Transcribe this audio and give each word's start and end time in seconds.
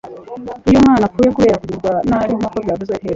iyo 0.67 0.77
umwana 0.79 1.03
apfuye 1.07 1.29
kubera 1.35 1.59
kugirirwa 1.61 1.91
nabi 2.09 2.31
nkuko 2.37 2.57
byavuzwe 2.63 2.93
hejuru 2.95 3.09